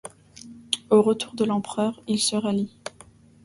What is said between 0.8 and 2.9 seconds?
Au retour de l’Empereur, il se rallie.